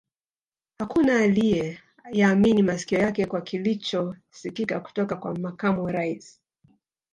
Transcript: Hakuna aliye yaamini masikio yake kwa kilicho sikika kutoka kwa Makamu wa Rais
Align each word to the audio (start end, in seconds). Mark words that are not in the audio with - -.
Hakuna 0.77 1.19
aliye 1.19 1.79
yaamini 2.11 2.63
masikio 2.63 2.99
yake 2.99 3.25
kwa 3.25 3.41
kilicho 3.41 4.15
sikika 4.29 4.79
kutoka 4.79 5.15
kwa 5.15 5.35
Makamu 5.39 5.83
wa 5.83 5.91
Rais 5.91 6.41